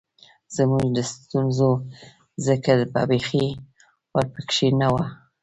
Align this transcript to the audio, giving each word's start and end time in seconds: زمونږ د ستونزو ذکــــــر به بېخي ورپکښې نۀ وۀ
زمونږ 0.55 0.85
د 0.95 0.99
ستونزو 1.11 1.69
ذکــــــر 2.45 2.79
به 2.93 3.01
بېخي 3.09 3.45
ورپکښې 4.13 4.67
نۀ 4.79 4.87
وۀ 4.93 5.03